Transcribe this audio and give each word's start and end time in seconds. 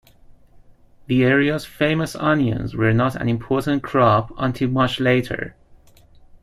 The 1.05 1.23
area's 1.23 1.63
famous 1.63 2.15
onions 2.15 2.73
were 2.75 2.91
not 2.91 3.15
an 3.17 3.29
important 3.29 3.83
crop 3.83 4.33
until 4.35 4.69
much 4.71 4.99
later. 4.99 5.55